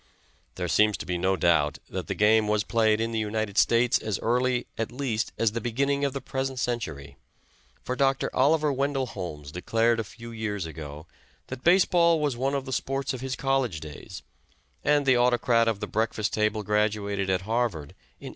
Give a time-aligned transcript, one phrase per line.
[0.55, 3.99] There seems to be no doubt that the game was played in the United States
[3.99, 7.17] as early at least as the beginning of the present century,
[7.83, 8.31] for Dr.
[8.35, 11.05] Oliver Wendell Holmes declared a few years ago
[11.49, 14.23] that base ball was one of the sports of his college days,
[14.83, 18.29] and the autocrat of the breakfast table graduated at Harvard in 1829.